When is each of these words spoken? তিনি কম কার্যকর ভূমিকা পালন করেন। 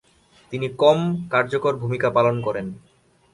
তিনি 0.53 0.67
কম 0.81 0.99
কার্যকর 1.31 1.73
ভূমিকা 1.81 2.09
পালন 2.09 2.35
করেন। 2.41 2.67